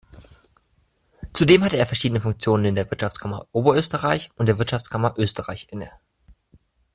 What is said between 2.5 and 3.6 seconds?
in der Wirtschaftskammer